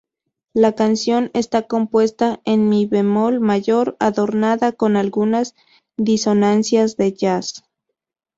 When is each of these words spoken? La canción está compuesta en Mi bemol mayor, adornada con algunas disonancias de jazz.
La 0.55 0.73
canción 0.73 1.29
está 1.35 1.67
compuesta 1.67 2.41
en 2.43 2.67
Mi 2.69 2.87
bemol 2.87 3.39
mayor, 3.39 3.97
adornada 3.99 4.71
con 4.71 4.95
algunas 4.97 5.53
disonancias 5.95 6.97
de 6.97 7.13
jazz. 7.13 7.61